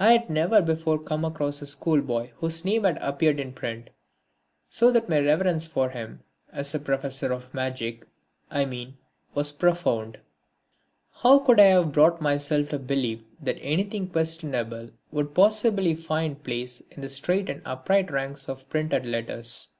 [0.00, 3.90] I had never before come across a schoolboy whose name had appeared in print,
[4.70, 8.06] so that my reverence for him as a professor of magic
[8.50, 8.96] I mean
[9.34, 10.20] was profound.
[11.16, 16.80] How could I have brought myself to believe that anything questionable could possibly find place
[16.90, 19.74] in the straight and upright ranks of printed letters?